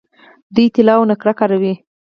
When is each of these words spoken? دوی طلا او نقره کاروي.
دوی 0.55 0.67
طلا 0.75 0.93
او 0.99 1.03
نقره 1.11 1.33
کاروي. 1.39 1.73